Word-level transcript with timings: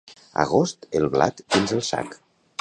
Agost, 0.43 0.87
el 1.01 1.05
blat 1.17 1.45
dins 1.57 1.77
el 1.77 1.85
sac. 1.91 2.19